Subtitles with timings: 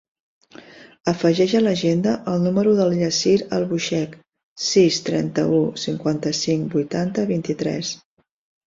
[1.11, 4.19] Afegeix a l'agenda el número del Yassir Albuixech:
[4.71, 7.97] sis, trenta-u, cinquanta-cinc, vuitanta, vint-i-tres.